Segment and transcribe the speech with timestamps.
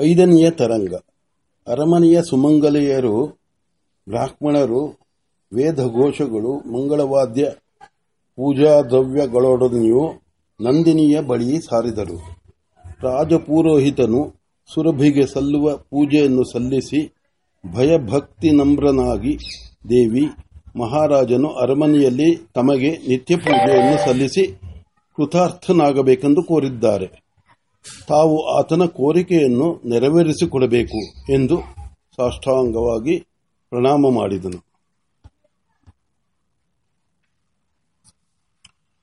[0.00, 0.94] ಐದನೆಯ ತರಂಗ.
[1.66, 3.26] ಅರಮನೆಯ ಸುಮಂಗಲೆಯರು,
[4.08, 4.86] ಬ್ರಾಹ್ಮಣರು,
[5.52, 7.52] ವೇದಘೋಷಗಳು, ಮಂಗಳವಾದ್ಯ
[8.36, 10.22] ಪೂಜಾ ದ್ರವ್ಯಗಳೊಡನೆಯೂ
[10.60, 12.18] ನಂದಿನಿಯ ಬಳಿ ಸಾರಿದರು.
[13.02, 14.34] ರಾಜಪುರೋಹಿತನು
[14.74, 17.14] ಸುರಭಿಗೆ ಸಲ್ಲುವ ಪೂಜೆಯನ್ನು ಸಲ್ಲಿಸಿ
[17.76, 19.38] ಭಯಭಕ್ತಿ ನಮ್ರನಾಗಿ
[19.88, 20.24] ದೇವಿ
[20.76, 24.46] ಮಹಾರಾಜನು ಅರಮನೆಯಲ್ಲಿ ತಮಗೆ ನಿತ್ಯ ಪೂಜೆಯನ್ನು ಸಲ್ಲಿಸಿ
[25.16, 27.29] ಕೃತಾರ್ಥನಾಗಬೇಕೆಂದು ಕೋರಿದ್ದಾರೆ.
[28.08, 31.60] ತಾವು ಆತನ ಕೋರಿಕೆಯನ್ನು ನೆರವೇರಿಸಿಕೊಡಬೇಕು ಎಂದು
[32.16, 33.18] ಸಾಷ್ಟಾಂಗವಾಗಿ
[33.70, 34.70] ಪ್ರಣಾಮ ಮಾಡಿದನು.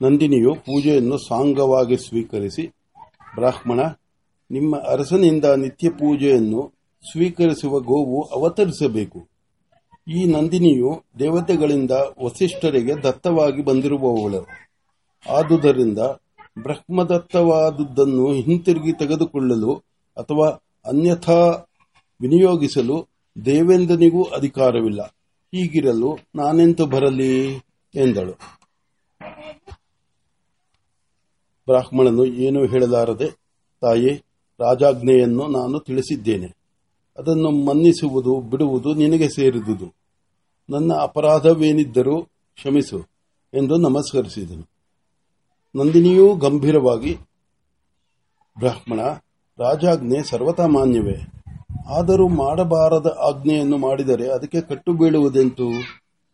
[0.02, 2.67] ನಂದಿನಿಯು ಪೂಜೆಯನ್ನು ಸಾಂಗವಾಗಿ ಸ್ವೀಕರಿಸಿ,
[3.36, 3.80] ಬ್ರಾಹ್ಮಣ,
[4.52, 6.73] ನಿಮ್ಮ ಅರಸನಿಂದ ನಿತ್ಯ ಪೂಜೆಯನ್ನು
[7.12, 9.28] ಸ್ವೀಕರಿಸುವ ಗೋವು ಅವತರಿಸಬೇಕು.
[10.08, 11.91] ಈ ನಂದಿನಿಯು ದೇವತೆಗಳಿಂದ
[12.23, 14.48] ವಸಿಷ್ಠರಿಗೆ ದತ್ತವಾಗಿ ಬಂದಿರುವವಳು.
[15.30, 16.00] ಆದುದರಿಂದ
[16.63, 19.75] ಬ್ರಹ್ಮದತ್ತವಾದುದನ್ನು ಹಿಂತಿರುಗಿ ತೆಗೆದುಕೊಳ್ಳಲು
[20.17, 20.49] ಅಥವಾ
[20.85, 21.67] ಅನ್ಯಥಾ
[22.21, 23.07] ವಿನಿಯೋಗಿಸಲು
[23.45, 25.02] ದೇವೇಂದ್ರನಿಗೂ ಅಧಿಕಾರವಿಲ್ಲ.
[25.55, 27.55] ಹೀಗಿರಲು ನಾನೆಂತು ಬರಲಿ?
[27.95, 28.31] ಎಂದಳು.
[31.67, 33.30] ಬ್ರಾಹ್ಮಣನು ಏನೂ ಹೇಳಲಾರದೆ,
[33.81, 34.09] ತಾಯಿ,
[34.59, 36.47] ರಾಜಾಜ್ಞೆಯನ್ನು ನಾನು ತಿಳಿಸಿದ್ದೇನೆ.
[37.17, 39.94] ಅದನ್ನು ಮನ್ನಿಸುವುದು, ಬಿಡುವುದು ನಿನಗೆ ಸೇರಿದುದು.
[40.69, 42.21] ನನ್ನ ಅಪರಾಧವೇನಿದ್ದರೂ
[42.55, 42.99] ಕ್ಷಮಿಸು
[43.53, 44.77] ಎಂದು ನಮಸ್ಕರಿಸಿದನು.
[45.78, 47.16] ನಂದಿನಿಯೂ ಗಂಭೀರವಾಗಿ,
[48.59, 49.00] ಬ್ರಾಹ್ಮಣ,
[49.59, 51.16] ರಾಜಾಜ್ಞೆ ಸರ್ವತಾ ಮಾನ್ಯವೇ.
[51.89, 55.70] ಆದರೂ ಮಾಡಬಾರದ ಆಜ್ಞೆಯನ್ನು ಮಾಡಿದರೆ ಅದಕ್ಕೆ ಕಟ್ಟು ಬೀಳುವುದೆಂತು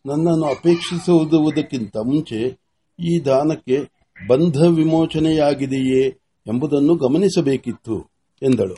[0.05, 2.59] ನನ್ನನ್ನು ಅಪೇಕ್ಷಿಸುವುದಕ್ಕಿಂತ ಮುಂಚೆ
[2.99, 3.77] ಈ ದಾನಕ್ಕೆ
[4.27, 6.07] ಬಂಧ ವಿಮೋಚನೆಯಾಗಿದೆಯೇ
[6.47, 8.75] ಎಂಬುದನ್ನು ಗಮನಿಸಬೇಕಿತ್ತು, ಎಂದಳು.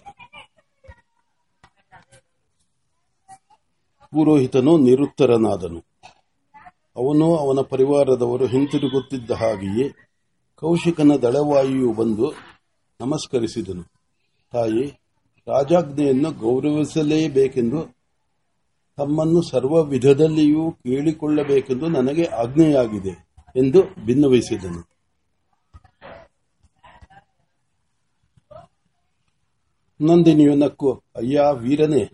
[4.11, 5.79] ಪುರೋಹಿತನು ನಿರುತ್ತರನಾದನು.
[6.95, 10.04] ಅವನು ಅವನ ಪರಿವಾರದವರು ಹಿಂತಿರುಗುತ್ತಿದ್ದ ಹಾಗೆಯೇ
[10.65, 12.33] ಕೌಶಿಕನ ದಳವಾಯಿಯು ಬಂದು
[12.99, 13.83] ನಮಸ್ಕರಿಸಿದನು.
[14.53, 14.99] ತಾಯಿ,
[15.47, 17.95] ರಾಜಾಜ್ಞೆಯನ್ನು ಗೌರವಿಸಲೇಬೇಕೆಂದು,
[18.97, 24.95] ತಮ್ಮನ್ನು ಸರ್ವ ವಿಧದಲ್ಲಿಯೂ ಕೇಳಿಕೊಳ್ಳಬೇಕೆಂದು ನನಗೆ ಆಜ್ಞೆಯಾಗಿದೆ ಎಂದು ಭಿನ್ನವಹಿಸಿದನು
[29.99, 32.11] ನಂದಿನಿಯು ನಕ್ಕು, ಅಯ್ಯ, ವೀರನೇ,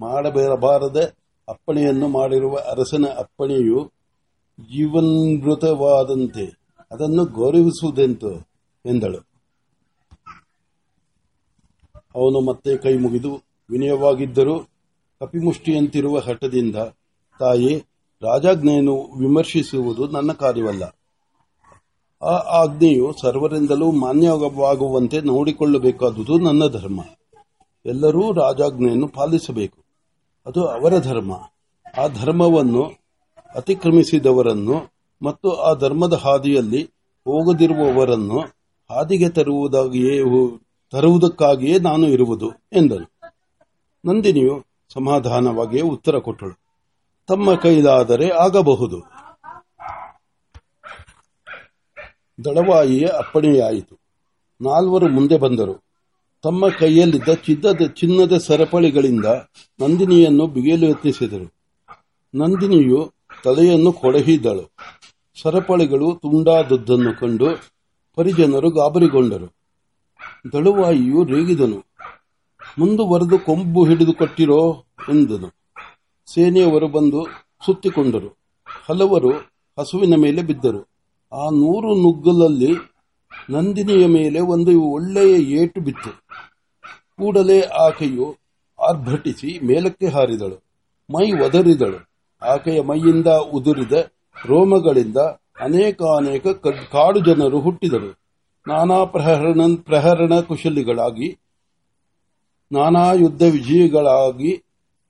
[0.00, 1.12] ಮಾಡಬಾರದ
[1.48, 3.92] ಅಪ್ಪಣೆಯನ್ನು ಮಾಡಿರುವ ಅರಸನ ಅಪ್ಪಣೆಯು
[4.58, 6.61] ಜೀವನ್ಮೃತವಾದಂತೆ
[6.92, 8.32] ಅದನ್ನು ಗೌರವಿಸುವುದೆಂತು?
[8.86, 9.18] ಎಂದಳು.
[12.14, 14.60] ಅವನು ಮತ್ತೆ ಕೈ ಮುಗಿದು ವಿನಯವಾಗಿದ್ದರೂ
[15.20, 16.76] ಕಪಿಮುಷ್ಟಿಯಂತಿರುವ ಹಠದಿಂದ,
[17.38, 17.78] ತಾಯಿ,
[18.22, 20.82] ರಾಜಾಜ್ಞೆಯನ್ನು ವಿಮರ್ಶಿಸುವುದು ನನ್ನ ಕಾರ್ಯವಲ್ಲ.
[22.22, 27.00] ಆ ಆಜ್ಞೆಯು ಸರ್ವರಿಂದಲೂ ಮಾನ್ಯವಾಗುವಂತೆ ನೋಡಿಕೊಳ್ಳಬೇಕಾದುದು ನನ್ನ ಧರ್ಮ.
[27.86, 29.84] ಎಲ್ಲರೂ ರಾಜಾಜ್ಞೆಯನ್ನು ಪಾಲಿಸಬೇಕು.
[30.46, 31.32] ಅದು ಅವರ ಧರ್ಮ.
[31.98, 32.82] ಆ ಧರ್ಮವನ್ನು
[33.54, 34.91] ಅತಿಕ್ರಮಿಸಿದವರನ್ನು
[35.22, 36.84] ಮತ್ತು ಆ ಧರ್ಮದ ಹಾದಿಯಲ್ಲಿ
[37.24, 38.40] ಹೋಗದಿರುವವರನ್ನು
[38.90, 40.18] ಹಾದಿಗೆ ತರುವುದಾಗಿಯೇ
[40.90, 43.12] ತರುವುದಕ್ಕಾಗಿಯೇ ನಾನು ಇರುವುದು ಎಂದನು.
[44.04, 46.60] ನಂದಿನಿಯು ಸಮಾಧಾನವಾಗಿಯೇ ಉತ್ತರ ಕೊಟ್ಟಳು.
[47.26, 49.00] ತಮ್ಮ ಕೈಲಾದರೆ ಆಗಬಹುದು.
[52.44, 53.98] ದಳವಾಯಿಯ ಅಪ್ಪಣೆಯಾಯಿತು.
[54.60, 55.84] ನಾಲ್ವರು ಮುಂದೆ ಬಂದರು.
[56.42, 59.24] ತಮ್ಮ ಕೈಯಲ್ಲಿದ್ದ ಚಿನ್ನದ ಚಿನ್ನದ ಸರಪಳಿಗಳಿಂದ
[59.80, 61.52] ನಂದಿನಿಯನ್ನು ಬಿಗಿಯಲು ಯತ್ನಿಸಿದರು.
[62.34, 63.12] ನಂದಿನಿಯು
[63.44, 64.72] ತಲೆಯನ್ನು ಕೊಡಹಿದಳು
[65.40, 67.46] ಸರಪಳಿಗಳು ತುಂಡಾದದ್ದನ್ನು ಕಂಡು
[68.14, 69.46] ಪರಿಜನರು ಗಾಬರಿಗೊಂಡರು.
[70.52, 71.84] ದಳುವಾಯಿಯು ರೇಗಿದನು.
[72.78, 75.48] ಮುಂದುವರೆದು ಕೊಂಬು ಹಿಡಿದು ಕೊಟ್ಟಿರೋ ಎಂದನು.
[76.26, 77.26] ಸೇನೆಯವರು ಬಂದು
[77.66, 78.38] ಸುತ್ತಿಕೊಂಡರು.
[78.88, 79.30] ಹಲವರು
[79.80, 80.80] ಹಸುವಿನ ಮೇಲೆ ಬಿದ್ದರು.
[81.32, 82.74] ಆ ನೂರು ನುಗ್ಗಲಲ್ಲಿ
[83.50, 86.10] ನಂದಿನಿಯ ಮೇಲೆ ಒಂದು ಒಳ್ಳೆಯ ಏಟು ಬಿತ್ತು.
[87.16, 88.36] ಕೂಡಲೇ ಆಕೆಯು
[88.88, 90.64] ಆರ್ಭಟಿಸಿ ಮೇಲಕ್ಕೆ ಹಾರಿದಳು.
[91.12, 92.08] ಮೈ ಒದರಿದಳು.
[92.46, 93.92] ಆಕೆಯ ಮೈಯಿಂದ ಉದುರಿದ
[94.36, 95.16] ರೋಮಗಳಿಂದ
[95.60, 96.46] ಅನೇಕಾನೇಕ
[96.92, 98.10] ಕಾಡು ಜನರು ಹುಟ್ಟಿದರು.
[98.66, 101.38] ನಾನಾ ಪ್ರಹರಣ ಪ್ರಹರಣ ಕುಶಲಿಗಳಾಗಿ,
[102.72, 104.62] ನಾನಾ ಯುದ್ಧ ವಿಜಯಗಳಾಗಿ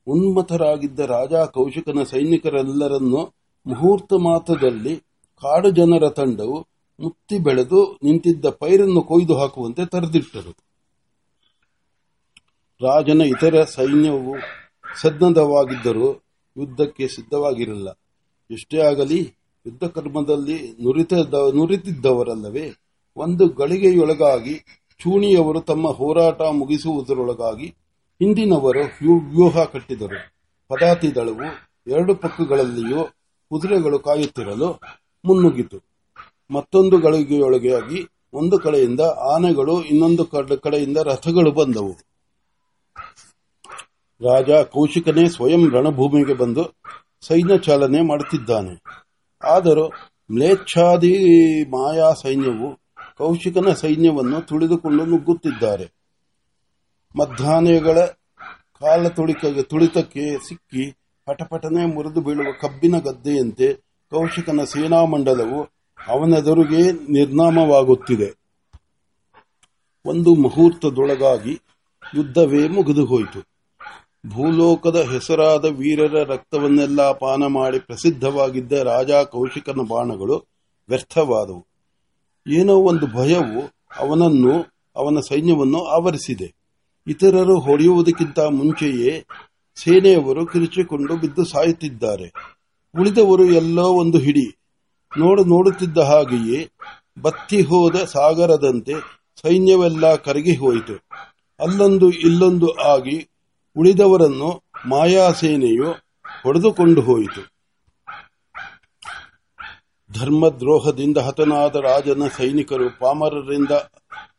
[0.06, 3.32] ಉನ್ಮತರಾಗಿದ್ದ ರಾಜ ಕೌಶಿಕನ ಸೈನಿಕರೆಲ್ಲರನ್ನು
[3.66, 4.96] ಮುಹೂರ್ತ ಮಾತ್ರದಲ್ಲಿ
[5.42, 6.66] ಕಾಡು ಜನರ ತಂಡವು
[7.00, 10.52] ಮುತ್ತಿ ಬೆಳೆದು ನಿಂತಿದ್ದ ಪೈರನ್ನು ಕೊಯ್ದು ಹಾಕುವಂತೆ ತರೆದಿಟ್ಟರು.
[12.80, 14.34] ರಾಜನ ಇತರ ಸೈನ್ಯವು
[15.02, 16.08] ಸದ್ನದವಾಗಿದ್ದರೂ
[16.56, 18.01] ಯುದ್ಧಕ್ಕೆ ಸಿದ್ಧವಾಗಿರಲಿಲ್ಲ.
[18.52, 19.20] ಎಷ್ಟೇ ಆಗಲಿ
[19.66, 20.56] ಯುದ್ಧ ಕರ್ಮದಲ್ಲಿ
[21.56, 22.66] ನುರಿತಿದ್ದವರಲ್ಲವೇ,
[23.16, 24.54] ಒಂದು ಗಳಿಗೆಯೊಳಗಾಗಿ
[25.00, 27.66] ಚೂಣಿಯವರು ತಮ್ಮ ಹೋರಾಟ ಮುಗಿಸುವುದರೊಳಗಾಗಿ
[28.20, 28.84] ಹಿಂದಿನವರು
[29.30, 30.18] ವ್ಯೂಹ ಕಟ್ಟಿದರು.
[30.68, 31.46] ಪದಾತಿ ದಳವು
[31.86, 33.04] ಎರಡು ಪಕ್ಕಗಳಲ್ಲಿಯೂ
[33.50, 34.80] ಕುದುರೆಗಳು ಕಾಯುತ್ತಿರಲು
[35.24, 35.78] ಮುನ್ನುಗ್ಗಿತು.
[36.50, 37.98] ಮತ್ತೊಂದು ಗಳಿಗೆಯೊಳಗಾಗಿ
[38.32, 40.24] ಒಂದು ಕಡೆಯಿಂದ ಆನೆಗಳು, ಇನ್ನೊಂದು
[40.60, 41.92] ಕಡೆಯಿಂದ ರಥಗಳು ಬಂದವು.
[44.20, 46.64] ರಾಜ ಕೌಶಿಕನೇ ಸ್ವಯಂ ರಣಭೂಮಿಗೆ ಬಂದು
[47.26, 48.82] ಸೈನ್ಯ ಚಾಲನೆ ಮಾಡುತ್ತಿದ್ದಾನೆ.
[49.42, 49.88] ಆದರೂ
[50.32, 51.14] ಮ್ಲೇಚ್ಛಾದಿ
[51.64, 52.68] ಮಾಯಾ ಸೈನ್ಯವು
[53.18, 55.86] ಕೌಶಿಕನ ಸೈನ್ಯವನ್ನು ತುಳಿದುಕೊಂಡು ನುಗ್ಗುತ್ತಿದ್ದಾರೆ.
[57.18, 57.98] ಮಧ್ಯಾಹ್ನಗಳ
[58.80, 60.92] ಕಾಲ ತುಳಿಕ ತುಳಿತಕ್ಕೆ ಸಿಕ್ಕಿ
[61.26, 63.74] ಪಟಪಟನೆ ಮುರಿದು ಬೀಳುವ ಕಬ್ಬಿನ ಗದ್ದೆಯಂತೆ
[64.10, 65.62] ಕೌಶಿಕನ ಸೇನಾ ಮಂಡಲವು
[66.08, 68.42] ಅವನೆದುರಿಗೆ ನಿರ್ನಾಮವಾಗುತ್ತಿದೆ.
[70.04, 71.54] ಒಂದು ಮುಹೂರ್ತದೊಳಗಾಗಿ
[72.14, 73.51] ಯುದ್ಧವೇ ಮುಗಿದು ಹೋಯಿತು
[74.26, 80.46] ಭೂಲೋಕದ ಹೆಸರಾದ ವೀರರ ರಕ್ತವನ್ನೆಲ್ಲ ಪಾನ ಮಾಡಿ ಪ್ರಸಿದ್ಧವಾಗಿದ್ದ ರಾಜ ಕೌಶಿಕನ ಬಾಣಗಳು
[80.88, 81.66] ವ್ಯರ್ಥವಾದವು.
[82.48, 84.66] ಏನೋ ಒಂದು ಭಯವು ಅವನನ್ನು,
[84.96, 86.54] ಅವನ ಸೈನ್ಯವನ್ನು ಆವರಿಸಿದೆ.
[87.06, 89.24] ಇತರರು ಹೊಡೆಯುವುದಕ್ಕಿಂತ ಮುಂಚೆಯೇ
[89.76, 92.32] ಸೇನೆಯವರು ಕಿರುಚಿಕೊಂಡು ಬಿದ್ದು ಸಾಯುತ್ತಿದ್ದಾರೆ.
[93.00, 94.58] ಉಳಿದವರು ಎಲ್ಲೋ ಒಂದು ಹಿಡಿ.
[95.18, 96.70] ನೋಡು, ನೋಡುತ್ತಿದ್ದ ಹಾಗೆಯೇ
[97.22, 98.92] ಬತ್ತಿ ಹೋದ ಸಾಗರದಂತೆ
[99.42, 100.94] ಸೈನ್ಯವೆಲ್ಲ ಕರಗಿ ಹೋಯಿತು.
[101.60, 103.31] ಅಲ್ಲೊಂದು, ಇಲ್ಲೊಂದು ಆಗಿ
[103.76, 105.90] ಉಳಿದವರನ್ನು ಮಾಯಾಸೇನೆಯು
[106.44, 107.52] ಹೊಡೆದುಕೊಂಡು ಹೋಯಿತು.
[110.12, 113.70] ಧರ್ಮದ್ರೋಹದಿಂದ ಹತನಾದ ರಾಜನ ಸೈನಿಕರು ಪಾಮರರಿಂದ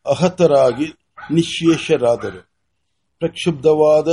[0.06, 0.94] ಅಹತರಾಗಿ
[1.32, 2.50] ನಿಶ್ಶೇಷರಾದರು.
[3.20, 4.08] ಪ್ರಕ್ಷುಬ್ಧವಾದ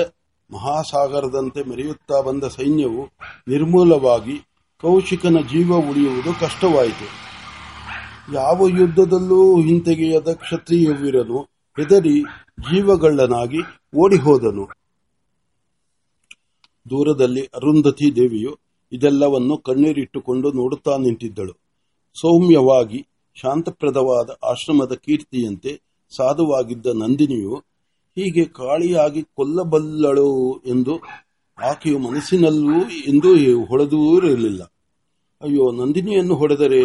[0.52, 3.04] ಮಹಾಸಾಗರದಂತೆ ಮೆರೆಯುತ್ತಾ ಬಂದ ಸೈನ್ಯವು
[3.48, 4.38] ನಿರ್ಮೂಲವಾಗಿ
[4.80, 7.08] ಕೌಶಿಕನ ಜೀವ ಉಳಿಯುವುದು ಕಷ್ಟವಾಯಿತು.
[8.32, 11.42] ಯಾವ ಯುದ್ಧದಲ್ಲೂ ಹಿಂತೆಗೆಯದ ಕ್ಷತ್ರಿಯವಿರನು
[11.78, 12.22] ಹೆದರಿ
[12.60, 13.58] ಜೀವಗಳ್ಳನಾಗಿ
[13.96, 14.79] ಓಡಿಹೋದನು.
[16.86, 18.52] ದೂರದಲ್ಲಿ ಅರುಂಧತಿ ದೇವಿಯು
[18.92, 21.52] ಇದೆಲ್ಲವನ್ನು ಕಣ್ಣೀರಿಟ್ಟುಕೊಂಡು ನೋಡುತ್ತಾ ನಿಂತಿದ್ದಳು.
[22.16, 23.00] ಸೌಮ್ಯವಾಗಿ,
[23.36, 25.72] ಶಾಂತಪ್ರದವಾದ ಆಶ್ರಮದ ಕೀರ್ತಿಯಂತೆ
[26.12, 27.56] ಸಾಧುವಾಗಿದ್ದ ನಂದಿನಿಯು
[28.16, 30.30] ಹೀಗೆ ಕಾಳಿಯಾಗಿ ಕೊಲ್ಲಬಲ್ಲಳು
[30.66, 30.94] ಎಂದು
[31.58, 33.30] ಆಕೆಯು ಮನಸ್ಸಿನಲ್ಲೂ ಎಂದು
[33.64, 34.62] ಹೊಡೆದೂರಿರಲಿಲ್ಲ
[35.42, 36.82] ಅಯ್ಯೋ, ನಂದಿನಿಯನ್ನು ಹೊಡೆದರೆ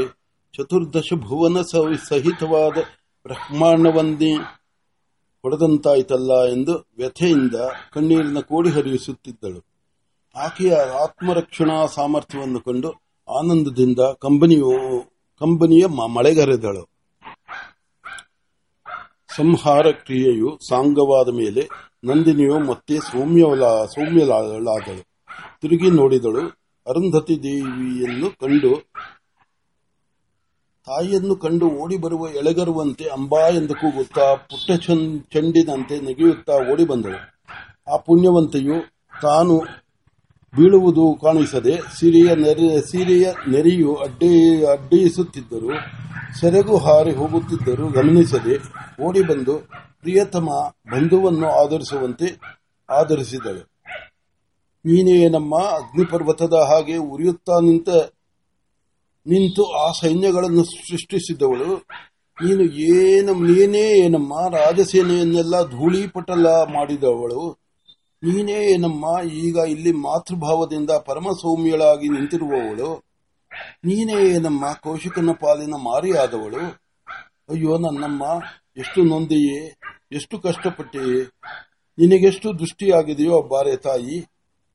[0.54, 1.62] ಚತುರ್ದಶ ಭುವನ
[2.10, 2.78] ಸಹಿತವಾದ
[3.26, 4.34] ಬ್ರಹ್ಮಾಂಡವನ್ನೇ
[5.44, 7.56] ಹೊಡೆದಂತಾಯ್ತಲ್ಲ ಎಂದು ವ್ಯಥೆಯಿಂದ
[7.94, 9.75] ಕಣ್ಣೀರಿನ ಕೋಡಿ ಹರಿಸುತ್ತಿದ್ದಳು
[10.36, 12.90] ಆಕೆಯ ಆತ್ಮರಕ್ಷಣಾ ಸಾಮರ್ಥ್ಯವನ್ನು ಕಂಡು
[13.28, 14.72] ಆನಂದದಿಂದ ಕಂಬನಿಯು,
[15.42, 15.86] ಕಂಬನಿಯ
[16.16, 16.84] ಮಳೆಗರೆದಳು.
[19.36, 21.64] ಸಂಹಾರ ಕ್ರಿಯೆಯು ಸಾಂಗವಾದ ಮೇಲೆ
[22.06, 25.04] ನಂದಿನಿಯು ಮತ್ತೆ ಸೌಮ್ಯವಲ ಸೌಮ್ಯಲಾದಳು
[25.62, 26.44] ತಿರುಗಿ ನೋಡಿದಳು,
[26.88, 28.74] ಅರುಂಧತಿ ದೇವಿಯನ್ನು ಕಂಡು,
[30.88, 34.72] ತಾಯಿಯನ್ನು ಕಂಡು ಓಡಿ ಬರುವ ಎಳೆಗರುವಂತೆ ಅಂಬಾ ಎಂದು ಕೂಗುತ್ತಾ ಪುಟ್ಟ
[35.34, 37.20] ಚಂಡಿನಂತೆ ನೆಗೆಯುತ್ತಾ ಓಡಿ ಬಂದಳು
[37.92, 38.78] ಆ ಪುಣ್ಯವಂತೆಯು
[39.22, 39.56] ತಾನು
[40.56, 44.32] ಬೀಳುವುದು ಕಾಣಿಸದೆ ಸಿರಿಯ ನೆರೆ, ಸೀರೆಯ ನೆರೆಯು ಅಡ್ಡಿ,
[44.66, 45.72] ಅಡ್ಡಿಸುತ್ತಿದ್ದರು,
[46.40, 48.56] ಸೆರೆಗೂ ಹಾರಿ ಹೋಗುತ್ತಿದ್ದರು ಗಮನಿಸದೆ
[49.04, 49.56] ಓಡಿ ಬಂದು
[50.02, 50.48] ಪ್ರಿಯತಮ
[50.92, 52.28] ಬಂಧುವನ್ನು ಆಧರಿಸುವಂತೆ
[52.90, 53.64] ಆಧರಿಸಿದಳು.
[54.86, 57.90] ನೀನೇ ನಮ್ಮ ಅಗ್ನಿಪರ್ವತದ ಹಾಗೆ ಉರಿಯುತ್ತಾ ನಿಂತ,
[59.26, 61.70] ನಿಂತು ಆ ಸೈನ್ಯಗಳನ್ನು ಸೃಷ್ಟಿಸಿದವಳು.
[62.38, 62.64] ನೀನು
[62.96, 67.65] ಏನು, ನೀನೇ ಏನಮ್ಮ ರಾಜಸೇನೆಯನ್ನೆಲ್ಲ ಧೂಳಿಪಟಲ ಮಾಡಿದವಳು.
[68.26, 73.04] ನೀನೇ ಏನಮ್ಮ ಈಗ ಇಲ್ಲಿ ಮಾತೃಭಾವದಿಂದ ಪರಮ ಸೌಮ್ಯಳಾಗಿ ನಿಂತಿರುವವಳು.
[73.86, 76.86] ನೀನೇ ಏನಮ್ಮ ಕೌಶಿಕನ ಪಾಲಿನ ಮಾರಿಯಾದವಳು.
[77.50, 78.24] ಅಯ್ಯೋ ನನ್ನಮ್ಮ,
[78.78, 79.80] ಎಷ್ಟು ನೊಂದೆಯೇ,
[80.12, 81.24] ಎಷ್ಟು ಕಷ್ಟಪಟ್ಟೆಯೇ.
[81.98, 84.26] ನಿನಗೆಷ್ಟು ದೃಷ್ಟಿಯಾಗಿದೆಯೋ ಬಾರೆ ತಾಯಿ,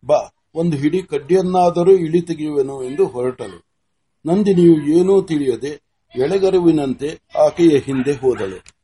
[0.06, 3.64] ಬಾ, ಒಂದು ಹಿಡಿ ಕಡ್ಡಿಯನ್ನಾದರೂ ಇಳಿ ತೆಗೆಯುವೆನು ಎಂದು ಹೊರಟಳು.
[4.26, 5.82] ನಂದಿನಿಯು ಏನೂ ತಿಳಿಯದೆ
[6.16, 8.79] ಎಳೆಗರುವಿನಂತೆ ಆಕೆಯ ಹಿಂದೆ ಹೋದಳು.